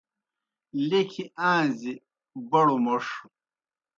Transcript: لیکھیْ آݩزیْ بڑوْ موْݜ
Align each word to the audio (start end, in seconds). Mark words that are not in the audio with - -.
لیکھیْ 0.87 1.23
آݩزیْ 1.51 1.93
بڑوْ 2.49 2.77
موْݜ 2.83 3.05